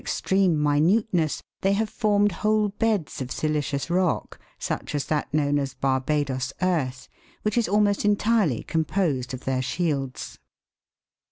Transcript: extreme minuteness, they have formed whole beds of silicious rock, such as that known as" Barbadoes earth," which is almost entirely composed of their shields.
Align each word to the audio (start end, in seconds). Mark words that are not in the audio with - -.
extreme 0.03 0.57
minuteness, 0.57 1.43
they 1.61 1.73
have 1.73 1.87
formed 1.87 2.31
whole 2.31 2.69
beds 2.69 3.21
of 3.21 3.29
silicious 3.29 3.87
rock, 3.87 4.39
such 4.57 4.95
as 4.95 5.05
that 5.05 5.31
known 5.31 5.59
as" 5.59 5.75
Barbadoes 5.75 6.51
earth," 6.59 7.07
which 7.43 7.55
is 7.55 7.69
almost 7.69 8.03
entirely 8.03 8.63
composed 8.63 9.31
of 9.31 9.45
their 9.45 9.61
shields. 9.61 10.39